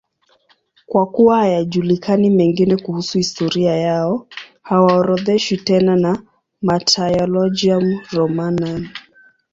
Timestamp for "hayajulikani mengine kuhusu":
1.37-3.17